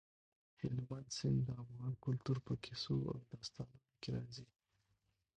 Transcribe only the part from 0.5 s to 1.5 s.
هلمند سیند د